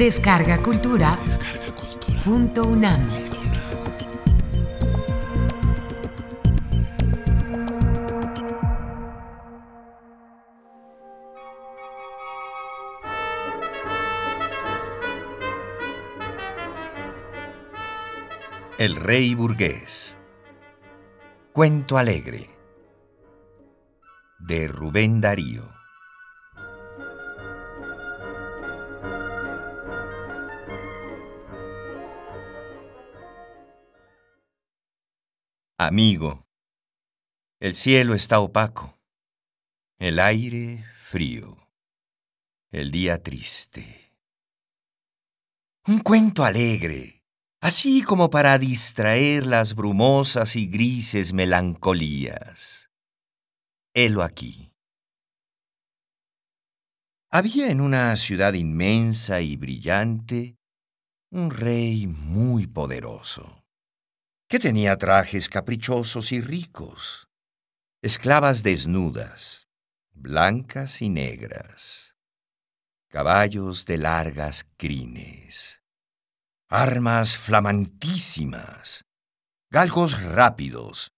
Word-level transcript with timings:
Descarga 0.00 0.62
Cultura. 0.62 1.18
Punto 2.24 2.64
UNAM. 2.64 3.06
El 18.78 18.96
rey 18.96 19.34
burgués. 19.34 20.16
Cuento 21.52 21.98
alegre. 21.98 22.48
De 24.38 24.66
Rubén 24.66 25.20
Darío. 25.20 25.79
Amigo, 35.82 36.46
el 37.58 37.74
cielo 37.74 38.12
está 38.12 38.40
opaco, 38.40 39.00
el 39.98 40.18
aire 40.18 40.84
frío, 41.06 41.56
el 42.70 42.90
día 42.90 43.22
triste. 43.22 44.14
Un 45.86 46.00
cuento 46.00 46.44
alegre, 46.44 47.24
así 47.62 48.02
como 48.02 48.28
para 48.28 48.58
distraer 48.58 49.46
las 49.46 49.74
brumosas 49.74 50.54
y 50.54 50.66
grises 50.66 51.32
melancolías. 51.32 52.90
Helo 53.94 54.22
aquí. 54.22 54.74
Había 57.30 57.70
en 57.70 57.80
una 57.80 58.14
ciudad 58.18 58.52
inmensa 58.52 59.40
y 59.40 59.56
brillante 59.56 60.58
un 61.30 61.50
rey 61.50 62.06
muy 62.06 62.66
poderoso 62.66 63.60
que 64.50 64.58
tenía 64.58 64.98
trajes 64.98 65.48
caprichosos 65.48 66.32
y 66.32 66.40
ricos, 66.40 67.28
esclavas 68.02 68.64
desnudas, 68.64 69.68
blancas 70.12 71.02
y 71.02 71.08
negras, 71.08 72.16
caballos 73.08 73.86
de 73.86 73.98
largas 73.98 74.66
crines, 74.76 75.84
armas 76.68 77.36
flamantísimas, 77.36 79.04
galgos 79.70 80.20
rápidos. 80.20 81.12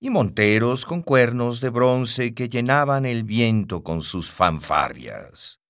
Y 0.00 0.10
monteros 0.10 0.84
con 0.84 1.00
cuernos 1.00 1.62
de 1.62 1.70
bronce 1.70 2.34
que 2.34 2.50
llenaban 2.50 3.06
el 3.06 3.22
viento 3.22 3.82
con 3.82 4.02
sus 4.02 4.30
fanfarrias. 4.30 5.60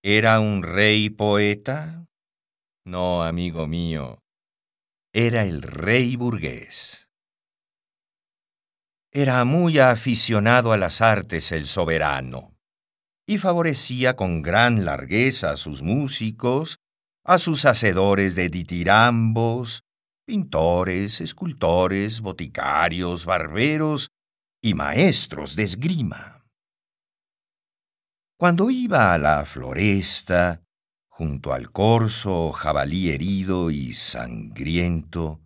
¿Era 0.00 0.38
un 0.38 0.62
rey 0.62 1.10
poeta? 1.10 2.06
No, 2.84 3.24
amigo 3.24 3.66
mío, 3.66 4.22
era 5.18 5.44
el 5.44 5.62
rey 5.62 6.14
burgués. 6.14 7.08
Era 9.10 9.46
muy 9.46 9.78
aficionado 9.78 10.72
a 10.72 10.76
las 10.76 11.00
artes 11.00 11.52
el 11.52 11.64
soberano, 11.64 12.54
y 13.26 13.38
favorecía 13.38 14.14
con 14.14 14.42
gran 14.42 14.84
largueza 14.84 15.52
a 15.52 15.56
sus 15.56 15.80
músicos, 15.80 16.80
a 17.24 17.38
sus 17.38 17.64
hacedores 17.64 18.34
de 18.34 18.50
ditirambos, 18.50 19.84
pintores, 20.26 21.22
escultores, 21.22 22.20
boticarios, 22.20 23.24
barberos 23.24 24.10
y 24.62 24.74
maestros 24.74 25.56
de 25.56 25.62
esgrima. 25.62 26.44
Cuando 28.38 28.68
iba 28.68 29.14
a 29.14 29.18
la 29.18 29.46
floresta, 29.46 30.65
junto 31.16 31.54
al 31.54 31.72
corso 31.72 32.52
jabalí 32.52 33.08
herido 33.08 33.70
y 33.70 33.94
sangriento, 33.94 35.40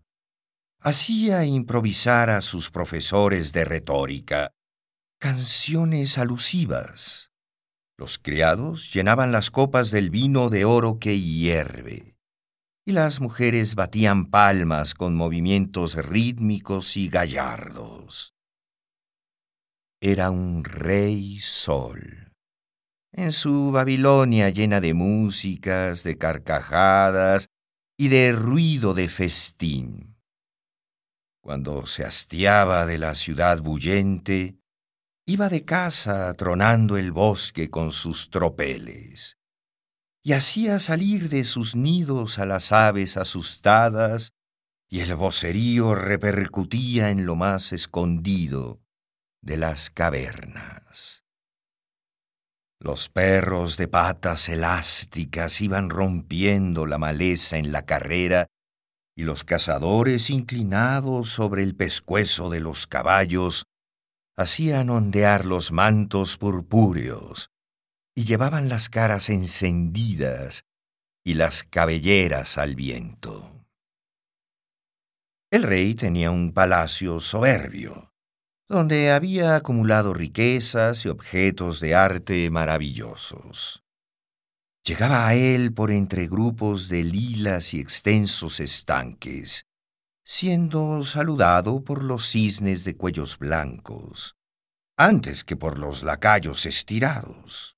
hacía 0.80 1.44
improvisar 1.44 2.28
a 2.28 2.40
sus 2.40 2.72
profesores 2.72 3.52
de 3.52 3.64
retórica 3.64 4.50
canciones 5.20 6.18
alusivas. 6.18 7.30
Los 7.96 8.18
criados 8.18 8.92
llenaban 8.92 9.30
las 9.30 9.52
copas 9.52 9.92
del 9.92 10.10
vino 10.10 10.48
de 10.48 10.64
oro 10.64 10.98
que 10.98 11.20
hierve, 11.20 12.16
y 12.84 12.90
las 12.90 13.20
mujeres 13.20 13.76
batían 13.76 14.26
palmas 14.26 14.94
con 14.94 15.14
movimientos 15.14 15.94
rítmicos 15.94 16.96
y 16.96 17.08
gallardos. 17.08 18.34
Era 20.00 20.32
un 20.32 20.64
rey 20.64 21.38
sol 21.38 22.29
en 23.12 23.32
su 23.32 23.70
Babilonia 23.72 24.50
llena 24.50 24.80
de 24.80 24.94
músicas, 24.94 26.02
de 26.02 26.16
carcajadas 26.16 27.48
y 27.96 28.08
de 28.08 28.32
ruido 28.32 28.94
de 28.94 29.08
festín. 29.08 30.16
Cuando 31.42 31.86
se 31.86 32.04
hastiaba 32.04 32.86
de 32.86 32.98
la 32.98 33.14
ciudad 33.14 33.60
bullente, 33.60 34.58
iba 35.26 35.48
de 35.48 35.64
casa 35.64 36.32
tronando 36.34 36.96
el 36.96 37.12
bosque 37.12 37.70
con 37.70 37.92
sus 37.92 38.30
tropeles, 38.30 39.38
y 40.22 40.32
hacía 40.32 40.78
salir 40.78 41.28
de 41.28 41.44
sus 41.44 41.74
nidos 41.76 42.38
a 42.38 42.46
las 42.46 42.72
aves 42.72 43.16
asustadas, 43.16 44.32
y 44.88 45.00
el 45.00 45.14
vocerío 45.14 45.94
repercutía 45.94 47.10
en 47.10 47.24
lo 47.24 47.36
más 47.36 47.72
escondido 47.72 48.80
de 49.40 49.56
las 49.56 49.88
cavernas. 49.88 51.24
Los 52.82 53.10
perros 53.10 53.76
de 53.76 53.88
patas 53.88 54.48
elásticas 54.48 55.60
iban 55.60 55.90
rompiendo 55.90 56.86
la 56.86 56.96
maleza 56.96 57.58
en 57.58 57.72
la 57.72 57.84
carrera 57.84 58.46
y 59.14 59.24
los 59.24 59.44
cazadores 59.44 60.30
inclinados 60.30 61.28
sobre 61.28 61.62
el 61.62 61.76
pescuezo 61.76 62.48
de 62.48 62.60
los 62.60 62.86
caballos 62.86 63.64
hacían 64.34 64.88
ondear 64.88 65.44
los 65.44 65.72
mantos 65.72 66.38
purpúreos 66.38 67.50
y 68.14 68.24
llevaban 68.24 68.70
las 68.70 68.88
caras 68.88 69.28
encendidas 69.28 70.64
y 71.22 71.34
las 71.34 71.64
cabelleras 71.64 72.56
al 72.56 72.76
viento. 72.76 73.66
El 75.52 75.64
rey 75.64 75.94
tenía 75.94 76.30
un 76.30 76.54
palacio 76.54 77.20
soberbio 77.20 78.09
donde 78.70 79.10
había 79.10 79.56
acumulado 79.56 80.14
riquezas 80.14 81.04
y 81.04 81.08
objetos 81.08 81.80
de 81.80 81.96
arte 81.96 82.48
maravillosos. 82.50 83.82
Llegaba 84.84 85.26
a 85.26 85.34
él 85.34 85.74
por 85.74 85.90
entre 85.90 86.28
grupos 86.28 86.88
de 86.88 87.02
lilas 87.02 87.74
y 87.74 87.80
extensos 87.80 88.60
estanques, 88.60 89.64
siendo 90.24 91.04
saludado 91.04 91.82
por 91.82 92.04
los 92.04 92.30
cisnes 92.30 92.84
de 92.84 92.96
cuellos 92.96 93.38
blancos, 93.38 94.36
antes 94.96 95.42
que 95.42 95.56
por 95.56 95.76
los 95.76 96.04
lacayos 96.04 96.64
estirados. 96.64 97.76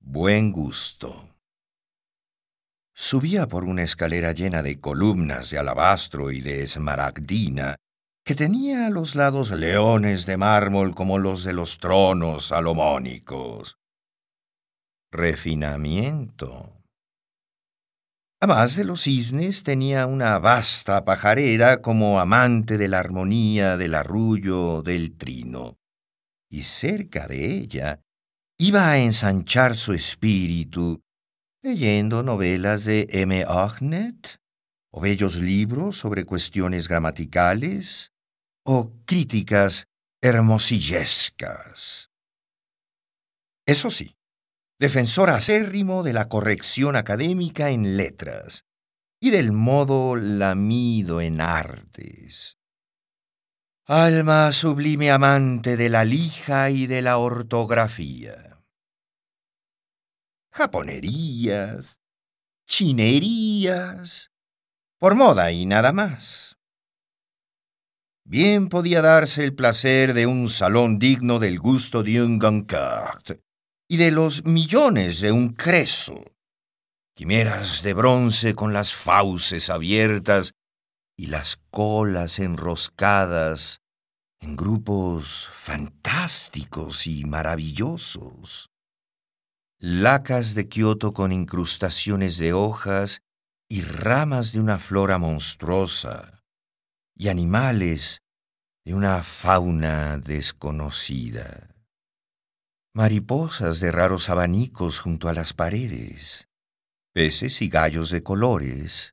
Buen 0.00 0.50
gusto. 0.50 1.36
Subía 2.92 3.46
por 3.46 3.62
una 3.62 3.84
escalera 3.84 4.32
llena 4.32 4.64
de 4.64 4.80
columnas 4.80 5.50
de 5.50 5.58
alabastro 5.58 6.32
y 6.32 6.40
de 6.40 6.64
esmaragdina, 6.64 7.76
que 8.30 8.36
tenía 8.36 8.86
a 8.86 8.90
los 8.90 9.16
lados 9.16 9.50
leones 9.50 10.24
de 10.24 10.36
mármol 10.36 10.94
como 10.94 11.18
los 11.18 11.42
de 11.42 11.52
los 11.52 11.78
tronos 11.78 12.46
salomónicos. 12.46 13.76
Refinamiento. 15.10 16.80
Además 18.40 18.76
de 18.76 18.84
los 18.84 19.02
cisnes, 19.02 19.64
tenía 19.64 20.06
una 20.06 20.38
vasta 20.38 21.04
pajarera 21.04 21.82
como 21.82 22.20
amante 22.20 22.78
de 22.78 22.86
la 22.86 23.00
armonía 23.00 23.76
del 23.76 23.96
arrullo 23.96 24.82
del 24.82 25.16
trino. 25.16 25.80
Y 26.48 26.62
cerca 26.62 27.26
de 27.26 27.46
ella 27.46 28.00
iba 28.60 28.92
a 28.92 28.98
ensanchar 28.98 29.76
su 29.76 29.92
espíritu 29.92 31.00
leyendo 31.64 32.22
novelas 32.22 32.84
de 32.84 33.08
M. 33.10 33.44
Ognet 33.46 34.38
o 34.92 35.00
bellos 35.00 35.34
libros 35.34 35.98
sobre 35.98 36.24
cuestiones 36.24 36.86
gramaticales, 36.86 38.09
o 38.64 38.92
críticas 39.06 39.86
hermosillescas. 40.22 42.10
Eso 43.66 43.90
sí, 43.90 44.16
defensor 44.78 45.30
acérrimo 45.30 46.02
de 46.02 46.12
la 46.12 46.28
corrección 46.28 46.96
académica 46.96 47.70
en 47.70 47.96
letras 47.96 48.64
y 49.20 49.30
del 49.30 49.52
modo 49.52 50.16
lamido 50.16 51.20
en 51.20 51.40
artes. 51.40 52.56
Alma 53.86 54.52
sublime 54.52 55.10
amante 55.10 55.76
de 55.76 55.88
la 55.88 56.04
lija 56.04 56.70
y 56.70 56.86
de 56.86 57.02
la 57.02 57.18
ortografía. 57.18 58.62
Japonerías, 60.52 62.00
chinerías, 62.66 64.30
por 64.98 65.16
moda 65.16 65.50
y 65.50 65.66
nada 65.66 65.92
más. 65.92 66.59
Bien 68.30 68.68
podía 68.68 69.02
darse 69.02 69.42
el 69.42 69.56
placer 69.56 70.14
de 70.14 70.24
un 70.24 70.48
salón 70.48 71.00
digno 71.00 71.40
del 71.40 71.58
gusto 71.58 72.04
de 72.04 72.22
un 72.22 72.38
Goncourt 72.38 73.40
y 73.88 73.96
de 73.96 74.12
los 74.12 74.44
millones 74.44 75.18
de 75.20 75.32
un 75.32 75.48
Creso. 75.48 76.14
quimeras 77.16 77.82
de 77.82 77.92
bronce 77.92 78.54
con 78.54 78.72
las 78.72 78.94
fauces 78.94 79.68
abiertas 79.68 80.52
y 81.18 81.26
las 81.26 81.56
colas 81.72 82.38
enroscadas 82.38 83.80
en 84.38 84.54
grupos 84.54 85.48
fantásticos 85.52 87.08
y 87.08 87.24
maravillosos. 87.24 88.70
Lacas 89.80 90.54
de 90.54 90.68
Kioto 90.68 91.12
con 91.12 91.32
incrustaciones 91.32 92.38
de 92.38 92.52
hojas 92.52 93.22
y 93.68 93.82
ramas 93.82 94.52
de 94.52 94.60
una 94.60 94.78
flora 94.78 95.18
monstruosa, 95.18 96.39
y 97.20 97.28
animales 97.28 98.22
de 98.82 98.94
una 98.94 99.22
fauna 99.22 100.16
desconocida. 100.16 101.68
Mariposas 102.94 103.78
de 103.78 103.92
raros 103.92 104.30
abanicos 104.30 105.00
junto 105.00 105.28
a 105.28 105.34
las 105.34 105.52
paredes, 105.52 106.48
peces 107.12 107.60
y 107.60 107.68
gallos 107.68 108.08
de 108.08 108.22
colores, 108.22 109.12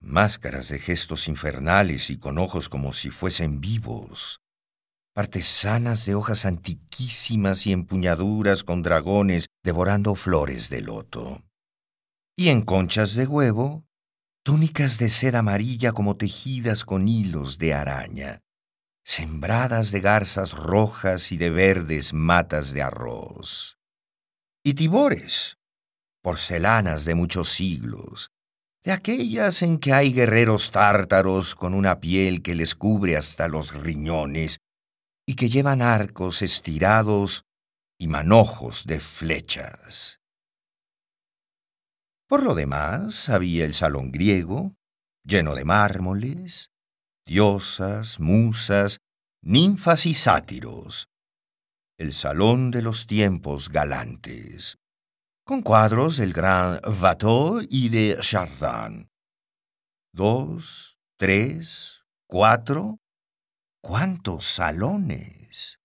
máscaras 0.00 0.68
de 0.68 0.78
gestos 0.78 1.26
infernales 1.26 2.10
y 2.10 2.16
con 2.16 2.38
ojos 2.38 2.68
como 2.68 2.92
si 2.92 3.10
fuesen 3.10 3.60
vivos, 3.60 4.40
artesanas 5.16 6.06
de 6.06 6.14
hojas 6.14 6.44
antiquísimas 6.44 7.66
y 7.66 7.72
empuñaduras 7.72 8.62
con 8.62 8.82
dragones 8.82 9.46
devorando 9.64 10.14
flores 10.14 10.70
de 10.70 10.82
loto. 10.82 11.42
Y 12.36 12.50
en 12.50 12.62
conchas 12.62 13.14
de 13.14 13.26
huevo, 13.26 13.84
túnicas 14.42 14.98
de 14.98 15.08
seda 15.08 15.40
amarilla 15.40 15.92
como 15.92 16.16
tejidas 16.16 16.84
con 16.84 17.06
hilos 17.06 17.58
de 17.58 17.74
araña, 17.74 18.42
sembradas 19.04 19.92
de 19.92 20.00
garzas 20.00 20.52
rojas 20.52 21.32
y 21.32 21.36
de 21.36 21.50
verdes 21.50 22.12
matas 22.12 22.72
de 22.72 22.82
arroz. 22.82 23.78
Y 24.64 24.74
tibores, 24.74 25.58
porcelanas 26.22 27.04
de 27.04 27.14
muchos 27.14 27.50
siglos, 27.50 28.30
de 28.84 28.92
aquellas 28.92 29.62
en 29.62 29.78
que 29.78 29.92
hay 29.92 30.12
guerreros 30.12 30.72
tártaros 30.72 31.54
con 31.54 31.74
una 31.74 32.00
piel 32.00 32.42
que 32.42 32.54
les 32.54 32.74
cubre 32.74 33.16
hasta 33.16 33.46
los 33.48 33.74
riñones 33.74 34.58
y 35.24 35.34
que 35.36 35.48
llevan 35.48 35.82
arcos 35.82 36.42
estirados 36.42 37.44
y 37.96 38.08
manojos 38.08 38.84
de 38.86 38.98
flechas. 38.98 40.21
Por 42.32 42.44
lo 42.44 42.54
demás, 42.54 43.28
había 43.28 43.66
el 43.66 43.74
salón 43.74 44.10
griego, 44.10 44.74
lleno 45.22 45.54
de 45.54 45.66
mármoles, 45.66 46.70
diosas, 47.26 48.20
musas, 48.20 49.00
ninfas 49.42 50.06
y 50.06 50.14
sátiros, 50.14 51.10
el 51.98 52.14
salón 52.14 52.70
de 52.70 52.80
los 52.80 53.06
tiempos 53.06 53.68
galantes, 53.68 54.78
con 55.44 55.60
cuadros 55.60 56.16
del 56.16 56.32
gran 56.32 56.80
Watteau 57.02 57.60
y 57.68 57.90
de 57.90 58.16
Chardin. 58.22 59.10
Dos, 60.14 60.96
tres, 61.18 62.06
cuatro. 62.26 62.96
¿Cuántos 63.82 64.46
salones? 64.46 65.80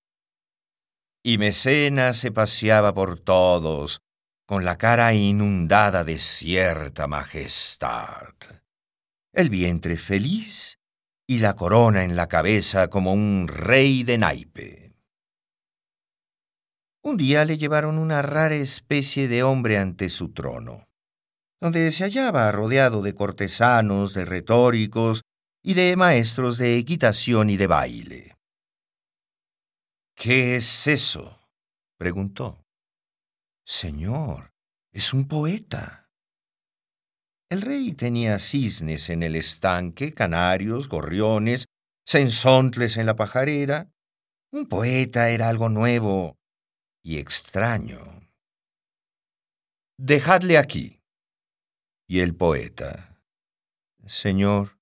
Y 1.26 1.40
Mecenas 1.40 2.20
se 2.20 2.32
paseaba 2.32 2.94
por 2.94 3.20
todos, 3.20 4.00
con 4.48 4.64
la 4.64 4.78
cara 4.78 5.14
inundada 5.14 6.06
de 6.06 6.20
cierta 6.20 7.06
majestad, 7.06 8.34
el 9.34 9.50
vientre 9.50 9.98
feliz 9.98 10.80
y 11.28 11.40
la 11.40 11.58
corona 11.58 12.06
en 12.06 12.16
la 12.16 12.28
cabeza 12.28 12.90
como 12.90 13.12
un 13.12 13.50
rey 13.50 14.04
de 14.04 14.18
naipe. 14.18 14.96
Un 17.04 17.18
día 17.18 17.44
le 17.44 17.58
llevaron 17.58 17.98
una 17.98 18.22
rara 18.22 18.56
especie 18.56 19.28
de 19.28 19.44
hombre 19.44 19.78
ante 19.78 20.08
su 20.08 20.32
trono, 20.32 20.88
donde 21.60 21.92
se 21.92 22.06
hallaba 22.06 22.50
rodeado 22.54 23.02
de 23.02 23.14
cortesanos, 23.14 24.14
de 24.14 24.24
retóricos 24.24 25.24
y 25.62 25.74
de 25.74 25.98
maestros 25.98 26.58
de 26.58 26.78
equitación 26.78 27.50
y 27.50 27.58
de 27.58 27.68
baile. 27.68 28.38
¿Qué 30.16 30.56
es 30.56 30.88
eso? 30.88 31.38
preguntó. 31.98 32.67
Señor, 33.68 34.54
es 34.94 35.14
un 35.14 35.28
poeta. 35.28 36.10
El 37.50 37.62
rey 37.62 37.92
tenía 37.92 38.40
cisnes 38.40 39.10
en 39.10 39.24
el 39.24 39.36
estanque, 39.36 40.14
canarios, 40.14 40.88
gorriones, 40.88 41.66
sensontles 42.06 42.96
en 42.96 43.06
la 43.06 43.18
pajarera. 43.18 43.92
Un 44.54 44.68
poeta 44.68 45.30
era 45.30 45.50
algo 45.50 45.68
nuevo, 45.68 46.38
y 47.04 47.18
extraño. 47.18 48.00
Dejadle 49.98 50.58
aquí. 50.58 51.02
Y 52.08 52.22
el 52.22 52.36
poeta, 52.36 53.20
Señor, 54.06 54.80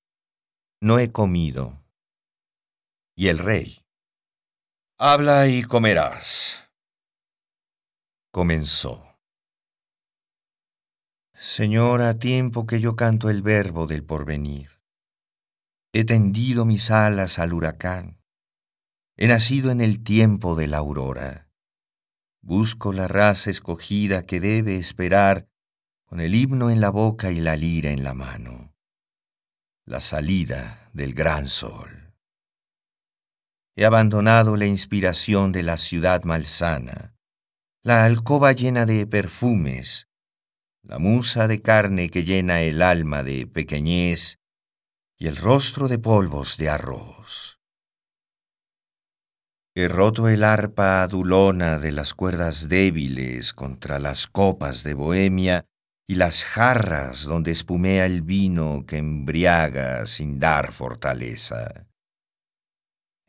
no 0.80 1.00
he 1.00 1.12
comido. 1.12 1.84
Y 3.16 3.30
el 3.30 3.40
rey, 3.40 3.82
Habla 5.00 5.48
y 5.48 5.64
comerás. 5.64 6.65
Comenzó. 8.36 9.18
Señor, 11.40 12.02
a 12.02 12.20
tiempo 12.20 12.68
que 12.68 12.82
yo 12.82 12.98
canto 12.98 13.30
el 13.30 13.42
verbo 13.42 13.88
del 13.88 14.04
porvenir, 14.04 14.72
he 15.94 16.04
tendido 16.04 16.66
mis 16.66 16.92
alas 16.92 17.40
al 17.40 17.54
huracán, 17.54 18.20
he 19.16 19.28
nacido 19.28 19.72
en 19.72 19.80
el 19.80 20.04
tiempo 20.04 20.56
de 20.56 20.68
la 20.68 20.80
aurora 20.80 21.48
Busco 22.42 22.92
la 22.92 23.08
raza 23.08 23.50
escogida 23.50 24.26
que 24.26 24.42
debe 24.42 24.76
esperar 24.76 25.48
con 26.04 26.20
el 26.20 26.36
himno 26.36 26.70
en 26.70 26.82
la 26.82 26.90
boca 26.90 27.32
y 27.32 27.40
la 27.40 27.56
lira 27.56 27.92
en 27.92 28.04
la 28.04 28.14
mano. 28.14 28.76
La 29.86 30.02
salida 30.02 30.90
del 30.92 31.14
gran 31.14 31.48
sol. 31.48 32.14
He 33.78 33.86
abandonado 33.86 34.58
la 34.58 34.66
inspiración 34.66 35.54
de 35.54 35.64
la 35.64 35.78
ciudad 35.78 36.26
malsana, 36.26 37.15
la 37.86 38.04
alcoba 38.04 38.52
llena 38.52 38.88
de 38.88 39.06
perfumes, 39.06 40.08
la 40.82 40.98
musa 40.98 41.48
de 41.48 41.62
carne 41.62 42.10
que 42.10 42.24
llena 42.24 42.62
el 42.62 42.82
alma 42.82 43.22
de 43.22 43.46
pequeñez 43.46 44.40
y 45.20 45.28
el 45.28 45.36
rostro 45.36 45.88
de 45.88 46.00
polvos 46.00 46.58
de 46.58 46.68
arroz. 46.68 47.60
He 49.76 49.88
roto 49.88 50.28
el 50.30 50.44
arpa 50.44 51.04
adulona 51.04 51.78
de 51.78 51.92
las 51.92 52.16
cuerdas 52.16 52.70
débiles 52.70 53.54
contra 53.54 54.00
las 54.00 54.26
copas 54.26 54.82
de 54.82 54.96
Bohemia 54.96 55.66
y 56.08 56.16
las 56.16 56.44
jarras 56.44 57.26
donde 57.26 57.52
espumea 57.52 58.08
el 58.08 58.24
vino 58.24 58.84
que 58.88 58.98
embriaga 58.98 60.08
sin 60.08 60.40
dar 60.40 60.74
fortaleza. 60.74 61.86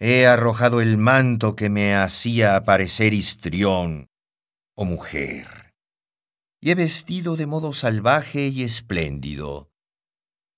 He 0.00 0.26
arrojado 0.26 0.80
el 0.80 0.96
manto 0.96 1.54
que 1.56 1.68
me 1.68 1.94
hacía 1.94 2.56
aparecer 2.56 3.12
histrión 3.12 4.08
o 4.76 4.84
mujer, 4.84 5.74
y 6.60 6.70
he 6.70 6.74
vestido 6.76 7.36
de 7.36 7.46
modo 7.46 7.72
salvaje 7.72 8.46
y 8.46 8.62
espléndido. 8.62 9.72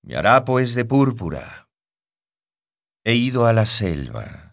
Mi 0.02 0.14
harapo 0.14 0.60
es 0.60 0.74
de 0.74 0.84
púrpura. 0.84 1.70
He 3.04 3.14
ido 3.14 3.46
a 3.46 3.54
la 3.54 3.64
selva 3.64 4.48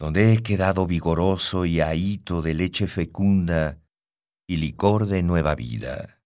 donde 0.00 0.32
he 0.32 0.42
quedado 0.42 0.86
vigoroso 0.86 1.66
y 1.66 1.82
ahito 1.82 2.40
de 2.40 2.54
leche 2.54 2.88
fecunda 2.88 3.78
y 4.46 4.56
licor 4.56 5.06
de 5.06 5.22
nueva 5.22 5.54
vida. 5.54 6.22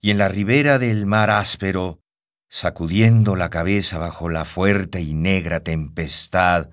Y 0.00 0.12
en 0.12 0.18
la 0.18 0.28
ribera 0.28 0.78
del 0.78 1.04
mar 1.04 1.30
áspero, 1.30 2.00
sacudiendo 2.48 3.34
la 3.34 3.50
cabeza 3.50 3.98
bajo 3.98 4.28
la 4.28 4.44
fuerte 4.44 5.00
y 5.00 5.14
negra 5.14 5.64
tempestad, 5.64 6.70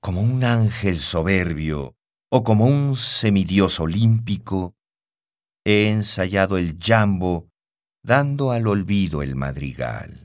como 0.00 0.20
un 0.20 0.42
ángel 0.42 0.98
soberbio 0.98 1.96
o 2.32 2.42
como 2.42 2.64
un 2.64 2.96
semidios 2.96 3.78
olímpico, 3.80 4.74
he 5.64 5.90
ensayado 5.90 6.56
el 6.56 6.78
jambo 6.80 7.50
dando 8.02 8.50
al 8.50 8.66
olvido 8.66 9.22
el 9.22 9.36
madrigal 9.36 10.22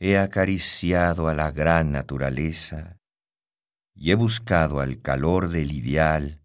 he 0.00 0.16
acariciado 0.16 1.28
a 1.28 1.34
la 1.34 1.50
gran 1.50 1.90
naturaleza 1.90 2.98
y 3.94 4.12
he 4.12 4.14
buscado 4.14 4.80
al 4.80 5.00
calor 5.02 5.48
del 5.48 5.72
ideal 5.72 6.40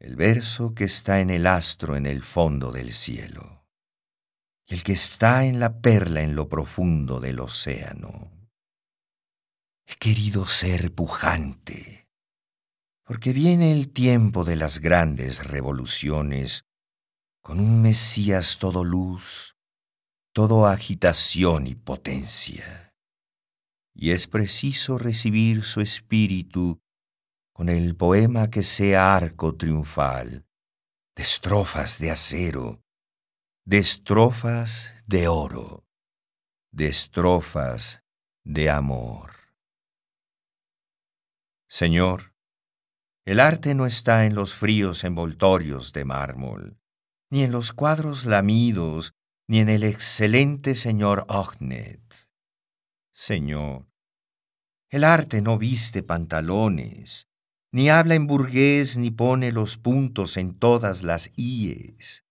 el 0.00 0.16
verso 0.16 0.74
que 0.74 0.84
está 0.84 1.20
en 1.20 1.30
el 1.30 1.46
astro 1.46 1.96
en 1.96 2.06
el 2.06 2.22
fondo 2.22 2.72
del 2.72 2.92
cielo 2.92 3.64
y 4.66 4.74
el 4.74 4.82
que 4.82 4.92
está 4.92 5.44
en 5.44 5.60
la 5.60 5.80
perla 5.80 6.22
en 6.22 6.34
lo 6.34 6.48
profundo 6.48 7.20
del 7.20 7.38
océano. 7.40 8.30
He 9.86 9.94
querido 9.96 10.46
ser 10.46 10.92
pujante, 10.94 12.03
porque 13.04 13.32
viene 13.32 13.72
el 13.72 13.92
tiempo 13.92 14.44
de 14.44 14.56
las 14.56 14.80
grandes 14.80 15.46
revoluciones, 15.46 16.64
con 17.42 17.60
un 17.60 17.82
Mesías 17.82 18.58
todo 18.58 18.84
luz, 18.84 19.56
todo 20.32 20.66
agitación 20.66 21.66
y 21.66 21.74
potencia. 21.74 22.94
Y 23.94 24.10
es 24.10 24.26
preciso 24.26 24.98
recibir 24.98 25.64
su 25.64 25.80
espíritu 25.80 26.80
con 27.52 27.68
el 27.68 27.94
poema 27.94 28.50
que 28.50 28.64
sea 28.64 29.14
arco 29.14 29.54
triunfal, 29.54 30.46
de 31.14 31.22
estrofas 31.22 31.98
de 31.98 32.10
acero 32.10 32.84
de 33.66 33.78
estrofas 33.78 34.92
de 35.06 35.26
oro, 35.26 35.86
de 36.70 36.88
estrofas 36.88 38.02
de 38.44 38.68
amor. 38.68 39.32
Señor, 41.66 42.33
el 43.24 43.40
arte 43.40 43.74
no 43.74 43.86
está 43.86 44.26
en 44.26 44.34
los 44.34 44.54
fríos 44.54 45.02
envoltorios 45.04 45.92
de 45.92 46.04
mármol, 46.04 46.78
ni 47.30 47.42
en 47.42 47.52
los 47.52 47.72
cuadros 47.72 48.26
lamidos, 48.26 49.14
ni 49.48 49.60
en 49.60 49.68
el 49.70 49.82
excelente 49.82 50.74
señor 50.74 51.24
Ognet. 51.28 52.02
Señor, 53.12 53.86
el 54.90 55.04
arte 55.04 55.40
no 55.40 55.58
viste 55.58 56.02
pantalones, 56.02 57.28
ni 57.72 57.88
habla 57.88 58.14
en 58.14 58.26
burgués, 58.26 58.96
ni 58.96 59.10
pone 59.10 59.52
los 59.52 59.78
puntos 59.78 60.36
en 60.36 60.58
todas 60.58 61.02
las 61.02 61.30
íes. 61.34 62.24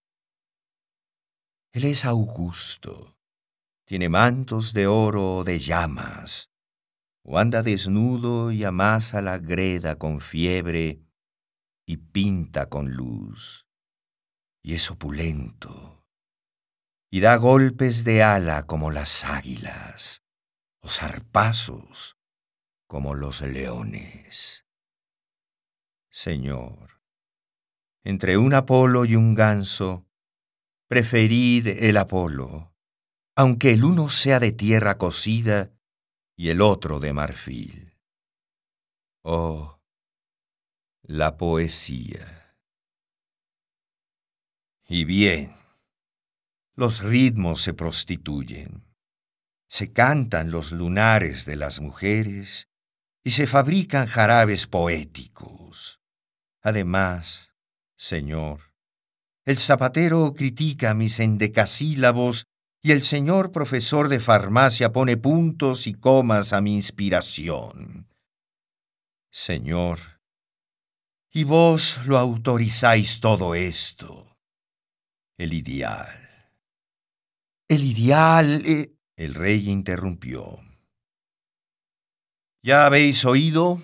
Él 1.74 1.86
es 1.86 2.06
augusto, 2.06 3.18
tiene 3.86 4.10
mantos 4.10 4.74
de 4.74 4.88
oro 4.88 5.38
o 5.38 5.44
de 5.44 5.60
llamas, 5.60 6.53
o 7.24 7.40
anda 7.40 7.64
desnudo 7.64 8.52
y 8.52 8.64
amasa 8.64 9.22
la 9.22 9.38
greda 9.38 9.98
con 9.98 10.20
fiebre 10.20 11.02
y 11.86 11.98
pinta 11.98 12.70
con 12.70 12.92
luz, 12.92 13.68
y 14.62 14.74
es 14.76 14.92
opulento, 14.92 16.06
y 17.10 17.22
da 17.22 17.36
golpes 17.38 18.04
de 18.04 18.24
ala 18.24 18.64
como 18.64 18.92
las 18.92 19.24
águilas, 19.24 20.24
o 20.82 20.90
zarpazos 20.90 22.18
como 22.88 23.16
los 23.16 23.42
leones. 23.42 24.66
Señor, 26.10 27.02
entre 28.04 28.38
un 28.38 28.54
Apolo 28.54 29.06
y 29.06 29.16
un 29.16 29.34
ganso, 29.34 30.06
preferid 30.88 31.68
el 31.68 31.98
Apolo, 31.98 32.74
aunque 33.36 33.72
el 33.72 33.84
uno 33.84 34.10
sea 34.10 34.40
de 34.40 34.52
tierra 34.52 34.98
cocida 34.98 35.73
y 36.44 36.50
el 36.50 36.60
otro 36.60 37.00
de 37.00 37.14
marfil. 37.14 37.98
Oh, 39.24 39.80
la 41.04 41.38
poesía. 41.38 42.58
Y 44.86 45.06
bien, 45.06 45.56
los 46.76 47.02
ritmos 47.02 47.62
se 47.62 47.74
prostituyen, 47.74 48.84
se 49.70 49.94
cantan 49.94 50.52
los 50.52 50.74
lunares 50.74 51.46
de 51.46 51.56
las 51.56 51.80
mujeres 51.80 52.68
y 53.24 53.30
se 53.30 53.48
fabrican 53.48 54.06
jarabes 54.06 54.68
poéticos. 54.68 56.02
Además, 56.62 57.54
Señor, 57.96 58.74
el 59.46 59.58
zapatero 59.58 60.34
critica 60.34 60.94
mis 60.94 61.22
endecasílabos 61.22 62.48
y 62.86 62.92
el 62.92 63.02
señor 63.02 63.54
profesor 63.54 64.10
de 64.10 64.20
farmacia 64.20 64.92
pone 64.92 65.16
puntos 65.16 65.88
y 65.88 65.94
comas 65.94 66.52
a 66.52 66.60
mi 66.60 66.76
inspiración. 66.76 68.10
Señor, 69.32 70.00
y 71.32 71.46
vos 71.46 72.06
lo 72.06 72.18
autorizáis 72.18 73.22
todo 73.22 73.56
esto. 73.56 74.38
El 75.38 75.54
ideal. 75.54 76.52
El 77.70 77.86
ideal. 77.86 78.64
Eh, 78.66 78.94
el 79.16 79.34
rey 79.34 79.70
interrumpió. 79.70 80.60
¿Ya 82.62 82.86
habéis 82.86 83.24
oído? 83.24 83.82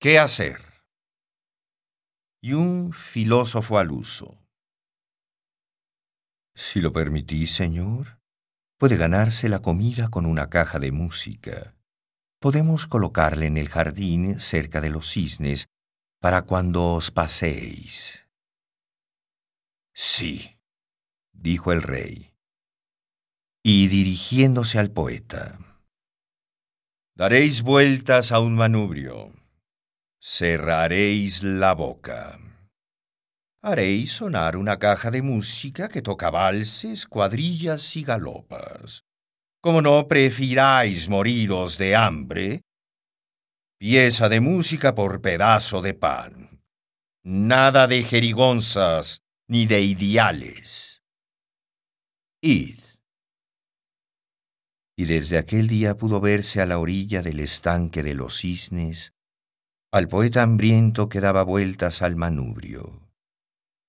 ¿Qué 0.00 0.18
hacer? 0.18 0.60
Y 2.42 2.52
un 2.54 2.92
filósofo 2.92 3.78
al 3.78 3.92
uso. 3.92 4.43
Si 6.54 6.80
lo 6.80 6.92
permitís, 6.92 7.52
señor, 7.52 8.20
puede 8.78 8.96
ganarse 8.96 9.48
la 9.48 9.60
comida 9.60 10.08
con 10.08 10.24
una 10.24 10.50
caja 10.50 10.78
de 10.78 10.92
música. 10.92 11.74
Podemos 12.38 12.86
colocarle 12.86 13.46
en 13.46 13.56
el 13.56 13.68
jardín 13.68 14.38
cerca 14.40 14.80
de 14.80 14.90
los 14.90 15.10
cisnes 15.10 15.68
para 16.20 16.42
cuando 16.42 16.92
os 16.92 17.10
paseéis. 17.10 18.26
Sí, 19.92 20.58
dijo 21.32 21.72
el 21.72 21.82
rey. 21.82 22.32
Y 23.62 23.88
dirigiéndose 23.88 24.78
al 24.78 24.90
poeta. 24.90 25.58
Daréis 27.16 27.62
vueltas 27.62 28.30
a 28.30 28.40
un 28.40 28.54
manubrio. 28.54 29.32
Cerraréis 30.20 31.42
la 31.42 31.74
boca 31.74 32.38
haréis 33.64 34.12
sonar 34.12 34.58
una 34.58 34.78
caja 34.78 35.10
de 35.10 35.22
música 35.22 35.88
que 35.88 36.02
toca 36.02 36.28
valses, 36.28 37.06
cuadrillas 37.06 37.96
y 37.96 38.04
galopas. 38.04 39.04
Como 39.62 39.80
no 39.80 40.06
prefiráis 40.06 41.08
moriros 41.08 41.78
de 41.78 41.96
hambre, 41.96 42.60
pieza 43.78 44.28
de 44.28 44.40
música 44.40 44.94
por 44.94 45.22
pedazo 45.22 45.80
de 45.80 45.94
pan. 45.94 46.62
Nada 47.24 47.86
de 47.86 48.02
jerigonzas 48.02 49.22
ni 49.48 49.64
de 49.64 49.80
ideales. 49.80 51.00
Id. 52.42 52.80
Y 54.94 55.06
desde 55.06 55.38
aquel 55.38 55.68
día 55.68 55.96
pudo 55.96 56.20
verse 56.20 56.60
a 56.60 56.66
la 56.66 56.78
orilla 56.78 57.22
del 57.22 57.40
estanque 57.40 58.02
de 58.02 58.12
los 58.12 58.40
cisnes 58.40 59.14
al 59.90 60.08
poeta 60.08 60.42
hambriento 60.42 61.08
que 61.08 61.20
daba 61.20 61.44
vueltas 61.44 62.02
al 62.02 62.16
manubrio 62.16 63.03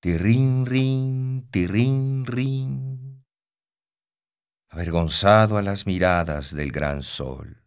tirrin, 0.06 0.68
rin, 0.68 1.48
tirrin, 1.50 2.28
rin. 2.28 3.26
Avergonzado 4.70 5.58
a 5.58 5.64
las 5.64 5.88
miradas 5.88 6.54
del 6.56 6.72
gran 6.72 7.02
sol, 7.02 7.64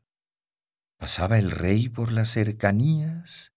¿pasaba 1.00 1.40
el 1.40 1.50
rey 1.50 1.88
por 1.88 2.12
las 2.12 2.30
cercanías? 2.30 3.50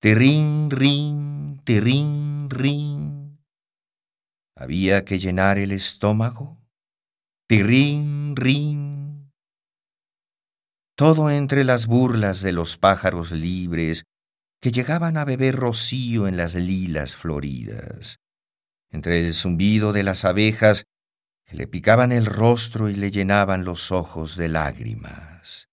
Tirrin, 0.00 0.70
rin, 0.70 1.60
tirrin, 1.66 2.48
rin. 2.48 3.44
¿Había 4.56 5.04
que 5.04 5.18
llenar 5.18 5.58
el 5.58 5.70
estómago? 5.70 6.56
Tirrin, 7.46 8.34
rin. 8.34 9.30
Todo 10.96 11.28
entre 11.28 11.64
las 11.64 11.86
burlas 11.86 12.40
de 12.40 12.52
los 12.52 12.78
pájaros 12.78 13.30
libres 13.30 14.04
que 14.60 14.72
llegaban 14.72 15.16
a 15.16 15.24
beber 15.24 15.56
rocío 15.56 16.26
en 16.26 16.36
las 16.36 16.54
lilas 16.54 17.16
floridas, 17.16 18.18
entre 18.90 19.26
el 19.26 19.34
zumbido 19.34 19.92
de 19.92 20.02
las 20.02 20.24
abejas 20.24 20.86
que 21.44 21.56
le 21.56 21.66
picaban 21.66 22.12
el 22.12 22.26
rostro 22.26 22.88
y 22.88 22.94
le 22.94 23.10
llenaban 23.10 23.64
los 23.64 23.92
ojos 23.92 24.36
de 24.36 24.48
lágrimas. 24.48 25.68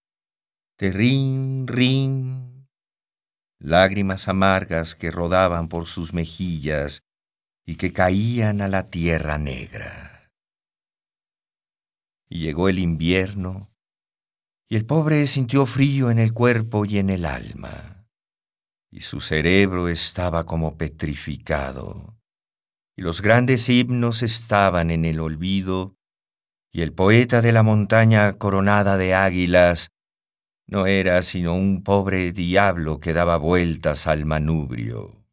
De 0.77 0.91
rin, 0.91 1.67
rin, 1.67 2.67
lágrimas 3.59 4.27
amargas 4.27 4.95
que 4.95 5.11
rodaban 5.11 5.69
por 5.69 5.85
sus 5.85 6.13
mejillas 6.13 7.03
y 7.65 7.75
que 7.75 7.93
caían 7.93 8.61
a 8.61 8.67
la 8.67 8.88
tierra 8.88 9.38
negra. 9.38 10.31
Y 12.27 12.39
llegó 12.39 12.67
el 12.67 12.79
invierno, 12.79 13.71
y 14.67 14.75
el 14.75 14.85
pobre 14.85 15.27
sintió 15.27 15.65
frío 15.65 16.09
en 16.09 16.19
el 16.19 16.33
cuerpo 16.33 16.85
y 16.85 16.97
en 16.97 17.09
el 17.09 17.25
alma 17.25 18.00
y 18.91 19.01
su 19.01 19.21
cerebro 19.21 19.88
estaba 19.88 20.45
como 20.45 20.77
petrificado, 20.77 22.17
y 22.98 23.01
los 23.01 23.21
grandes 23.21 23.69
himnos 23.69 24.21
estaban 24.21 24.91
en 24.91 25.05
el 25.05 25.21
olvido, 25.21 25.95
y 26.74 26.81
el 26.81 26.93
poeta 26.93 27.41
de 27.41 27.53
la 27.53 27.63
montaña 27.63 28.38
coronada 28.38 28.98
de 28.98 29.13
águilas 29.15 29.89
no 30.67 30.86
era 30.86 31.24
sino 31.24 31.55
un 31.55 31.83
pobre 31.83 32.31
diablo 32.33 33.00
que 33.00 33.13
daba 33.13 33.38
vueltas 33.38 34.07
al 34.07 34.25
manubrio. 34.25 35.25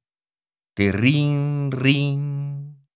Terrin, 0.75 1.71
rin. 1.73 2.87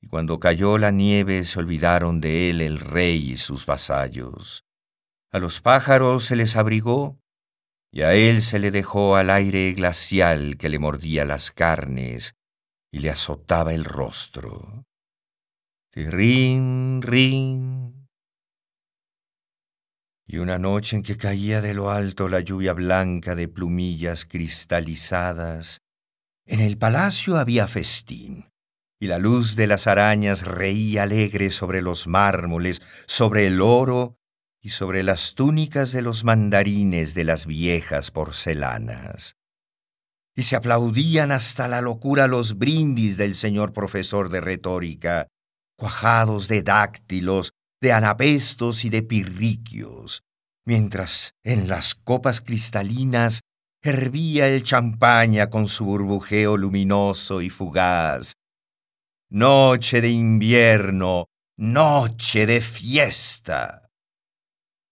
Y 0.00 0.06
cuando 0.08 0.38
cayó 0.38 0.78
la 0.78 0.90
nieve 0.90 1.44
se 1.44 1.58
olvidaron 1.58 2.20
de 2.20 2.50
él 2.50 2.60
el 2.60 2.78
rey 2.78 3.32
y 3.32 3.36
sus 3.38 3.66
vasallos. 3.66 4.64
A 5.30 5.38
los 5.38 5.60
pájaros 5.60 6.24
se 6.24 6.36
les 6.36 6.56
abrigó 6.56 7.18
y 7.90 8.02
a 8.02 8.14
él 8.14 8.42
se 8.42 8.58
le 8.58 8.70
dejó 8.70 9.16
al 9.16 9.30
aire 9.30 9.72
glacial 9.72 10.56
que 10.58 10.68
le 10.68 10.78
mordía 10.78 11.24
las 11.24 11.50
carnes 11.50 12.34
y 12.92 12.98
le 12.98 13.10
azotaba 13.10 13.74
el 13.74 13.84
rostro. 13.84 14.84
Rin, 15.94 17.02
rin. 17.02 18.08
Y 20.26 20.38
una 20.38 20.58
noche 20.58 20.96
en 20.96 21.02
que 21.02 21.16
caía 21.16 21.60
de 21.62 21.74
lo 21.74 21.90
alto 21.90 22.28
la 22.28 22.40
lluvia 22.40 22.74
blanca 22.74 23.34
de 23.34 23.48
plumillas 23.48 24.26
cristalizadas, 24.26 25.80
en 26.46 26.60
el 26.60 26.76
palacio 26.76 27.38
había 27.38 27.66
festín, 27.66 28.50
y 29.00 29.06
la 29.06 29.18
luz 29.18 29.56
de 29.56 29.66
las 29.66 29.86
arañas 29.86 30.46
reía 30.46 31.04
alegre 31.04 31.50
sobre 31.50 31.82
los 31.82 32.06
mármoles, 32.06 32.82
sobre 33.06 33.46
el 33.46 33.60
oro 33.62 34.17
y 34.60 34.70
sobre 34.70 35.02
las 35.02 35.34
túnicas 35.34 35.92
de 35.92 36.02
los 36.02 36.24
mandarines 36.24 37.14
de 37.14 37.24
las 37.24 37.46
viejas 37.46 38.10
porcelanas. 38.10 39.34
y 40.36 40.42
se 40.44 40.54
aplaudían 40.54 41.32
hasta 41.32 41.66
la 41.66 41.80
locura 41.80 42.28
los 42.28 42.58
brindis 42.58 43.16
del 43.16 43.34
señor 43.34 43.72
profesor 43.72 44.30
de 44.30 44.40
retórica, 44.40 45.26
cuajados 45.76 46.46
de 46.46 46.62
dáctilos, 46.62 47.50
de 47.80 47.92
anapestos 47.92 48.84
y 48.84 48.90
de 48.90 49.02
pirriquios, 49.02 50.22
mientras 50.64 51.32
en 51.42 51.66
las 51.66 51.96
copas 51.96 52.40
cristalinas 52.40 53.40
hervía 53.82 54.46
el 54.46 54.62
champaña 54.62 55.50
con 55.50 55.66
su 55.66 55.84
burbujeo 55.84 56.56
luminoso 56.56 57.40
y 57.40 57.50
fugaz. 57.50 58.34
Noche 59.30 60.00
de 60.00 60.10
invierno, 60.10 61.26
noche 61.56 62.46
de 62.46 62.60
fiesta. 62.60 63.87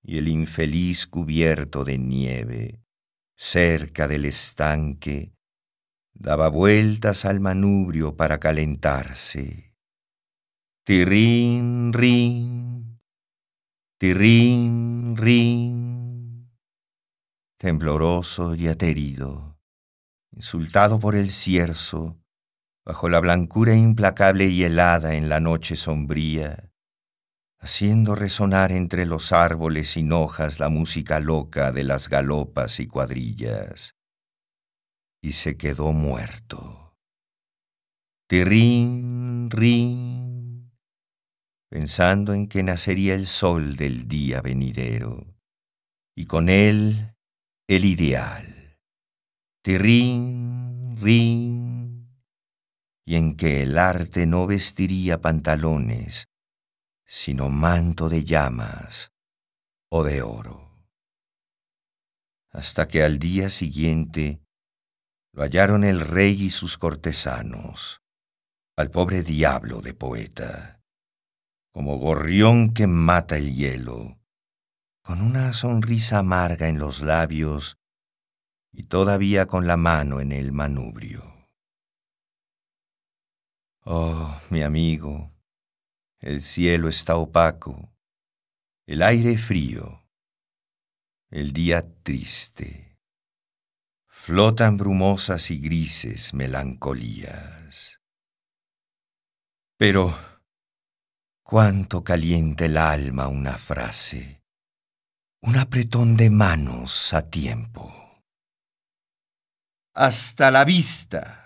Y 0.08 0.18
el 0.18 0.28
infeliz 0.28 1.08
cubierto 1.08 1.82
de 1.82 1.98
nieve, 1.98 2.80
cerca 3.36 4.06
del 4.06 4.24
estanque, 4.24 5.32
daba 6.14 6.48
vueltas 6.48 7.24
al 7.24 7.40
manubrio 7.40 8.16
para 8.16 8.38
calentarse. 8.38 9.74
Tirrín, 10.84 11.92
rin, 11.92 13.00
tirrín, 13.98 15.16
rin. 15.16 16.52
Tembloroso 17.58 18.54
y 18.54 18.68
aterido, 18.68 19.58
insultado 20.30 21.00
por 21.00 21.16
el 21.16 21.32
cierzo, 21.32 22.16
bajo 22.84 23.08
la 23.08 23.18
blancura 23.18 23.74
implacable 23.74 24.46
y 24.46 24.62
helada 24.62 25.16
en 25.16 25.28
la 25.28 25.40
noche 25.40 25.74
sombría, 25.74 26.70
haciendo 27.66 28.14
resonar 28.14 28.70
entre 28.70 29.06
los 29.06 29.32
árboles 29.32 29.90
sin 29.90 30.12
hojas 30.12 30.60
la 30.60 30.68
música 30.68 31.18
loca 31.18 31.72
de 31.72 31.82
las 31.82 32.08
galopas 32.08 32.78
y 32.78 32.86
cuadrillas 32.86 33.96
y 35.20 35.32
se 35.32 35.56
quedó 35.56 35.92
muerto. 35.92 36.96
Tirrín, 38.28 39.50
rin, 39.50 40.70
pensando 41.68 42.34
en 42.34 42.46
que 42.46 42.62
nacería 42.62 43.16
el 43.16 43.26
sol 43.26 43.74
del 43.74 44.06
día 44.06 44.42
venidero, 44.42 45.34
y 46.16 46.26
con 46.26 46.48
él 46.48 47.16
el 47.66 47.84
ideal. 47.84 48.78
Tirrín, 49.64 50.96
rin, 51.00 52.08
y 53.04 53.16
en 53.16 53.36
que 53.36 53.64
el 53.64 53.76
arte 53.76 54.28
no 54.28 54.46
vestiría 54.46 55.20
pantalones, 55.20 56.28
sino 57.06 57.48
manto 57.48 58.08
de 58.08 58.24
llamas 58.24 59.12
o 59.88 60.02
de 60.02 60.22
oro. 60.22 60.66
Hasta 62.50 62.88
que 62.88 63.04
al 63.04 63.18
día 63.18 63.50
siguiente 63.50 64.40
lo 65.32 65.42
hallaron 65.42 65.84
el 65.84 66.00
rey 66.00 66.44
y 66.44 66.50
sus 66.50 66.78
cortesanos, 66.78 68.02
al 68.76 68.90
pobre 68.90 69.22
diablo 69.22 69.80
de 69.82 69.94
poeta, 69.94 70.82
como 71.72 71.98
gorrión 71.98 72.72
que 72.72 72.86
mata 72.86 73.36
el 73.36 73.54
hielo, 73.54 74.18
con 75.02 75.20
una 75.20 75.52
sonrisa 75.52 76.18
amarga 76.18 76.68
en 76.68 76.78
los 76.78 77.02
labios 77.02 77.78
y 78.72 78.84
todavía 78.84 79.46
con 79.46 79.66
la 79.66 79.76
mano 79.76 80.20
en 80.20 80.32
el 80.32 80.52
manubrio. 80.52 81.22
Oh, 83.84 84.40
mi 84.50 84.62
amigo, 84.62 85.35
el 86.20 86.42
cielo 86.42 86.88
está 86.88 87.16
opaco, 87.16 87.92
el 88.86 89.02
aire 89.02 89.38
frío, 89.38 90.08
el 91.30 91.52
día 91.52 91.84
triste 92.02 92.86
flotan 94.26 94.76
brumosas 94.76 95.52
y 95.52 95.58
grises 95.60 96.34
melancolías. 96.34 98.00
Pero, 99.78 100.12
cuánto 101.44 102.02
calienta 102.02 102.64
el 102.64 102.76
alma 102.76 103.28
una 103.28 103.56
frase, 103.56 104.42
un 105.42 105.56
apretón 105.56 106.16
de 106.16 106.30
manos 106.30 107.14
a 107.14 107.30
tiempo. 107.30 108.24
Hasta 109.94 110.50
la 110.50 110.64
vista. 110.64 111.45